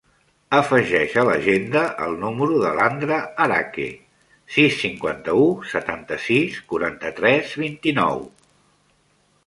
[0.59, 3.85] Afegeix a l'agenda el número de l'Andra Araque:
[4.57, 8.29] sis, cinquanta-u, setanta-sis, quaranta-tres, vint-i-nou.